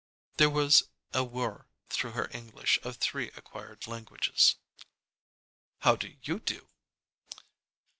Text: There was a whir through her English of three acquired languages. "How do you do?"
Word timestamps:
There 0.37 0.49
was 0.49 0.89
a 1.13 1.23
whir 1.23 1.67
through 1.89 2.13
her 2.13 2.27
English 2.33 2.79
of 2.81 2.95
three 2.97 3.29
acquired 3.37 3.85
languages. 3.85 4.55
"How 5.81 5.95
do 5.95 6.17
you 6.23 6.39
do?" 6.39 6.69